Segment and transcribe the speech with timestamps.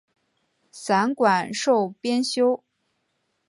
[0.71, 2.63] 散馆授编修。